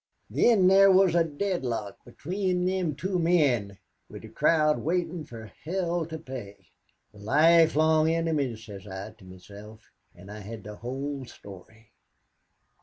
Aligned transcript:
"Thin 0.33 0.65
there 0.65 0.91
wuz 0.91 1.11
a 1.13 1.23
dead 1.23 1.63
lock 1.63 2.03
between 2.03 2.65
thim 2.65 2.95
two 2.95 3.19
men, 3.19 3.77
wid 4.09 4.23
the 4.23 4.29
crowd 4.29 4.79
waitin' 4.79 5.25
fer 5.25 5.51
hell 5.63 6.07
to 6.07 6.17
pay. 6.17 6.65
Life 7.13 7.75
long 7.75 8.07
inimies, 8.07 8.65
sez 8.65 8.87
I, 8.87 9.11
to 9.11 9.23
meself, 9.23 9.91
an' 10.15 10.31
I 10.31 10.39
hed 10.39 10.63
the 10.63 10.77
whole 10.77 11.25
story. 11.25 11.91